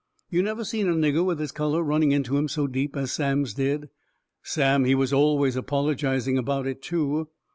You 0.31 0.41
never 0.41 0.63
seen 0.63 0.87
a 0.89 0.93
nigger 0.95 1.23
with 1.23 1.37
his 1.37 1.51
colour 1.51 1.83
running 1.83 2.11
into 2.11 2.35
him 2.35 2.47
so 2.47 2.65
deep 2.65 2.97
as 2.97 3.11
Sam's 3.11 3.53
did. 3.53 3.89
Sam, 4.41 4.83
he 4.83 4.95
was 4.95 5.13
always 5.13 5.55
apologizing 5.55 6.39
about 6.39 6.65
it, 6.65 6.81
too. 6.81 7.29